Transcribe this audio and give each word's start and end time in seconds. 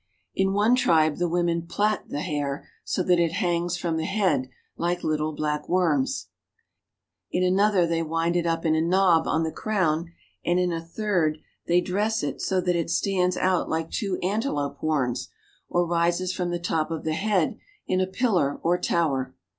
In 0.33 0.53
one 0.53 0.73
tribe 0.73 1.17
the 1.17 1.29
women 1.29 1.67
plait 1.67 2.09
the 2.09 2.21
hair 2.21 2.67
so 2.83 3.03
that 3.03 3.19
it 3.19 3.33
hangs 3.33 3.77
from 3.77 3.97
the 3.97 4.05
head 4.05 4.49
like 4.75 5.03
little 5.03 5.31
black 5.31 5.69
worms, 5.69 6.29
in 7.31 7.43
another 7.43 7.85
they 7.85 8.01
wind 8.01 8.35
it 8.35 8.47
up 8.47 8.65
in 8.65 8.73
a 8.73 8.81
knob 8.81 9.27
on 9.27 9.43
the 9.43 9.51
crown, 9.51 10.11
and 10.43 10.59
in 10.59 10.71
a 10.73 10.81
third 10.81 11.37
they 11.67 11.81
dress 11.81 12.23
it 12.23 12.41
so 12.41 12.59
that 12.61 12.75
it 12.75 12.89
stands 12.89 13.37
out 13.37 13.69
like 13.69 13.91
two 13.91 14.17
antelope 14.23 14.77
horns, 14.79 15.29
or 15.69 15.85
rises 15.85 16.33
from 16.33 16.49
the 16.49 16.57
top 16.57 16.89
of 16.89 17.03
the 17.03 17.13
head 17.13 17.59
in 17.85 18.01
a 18.01 18.07
pillar 18.07 18.59
or 18.63 18.79
tower. 18.79 19.35